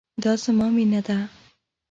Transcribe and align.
دا 0.23 0.31
زما 0.43 0.67
مينه 0.75 1.01
ده 1.07 1.17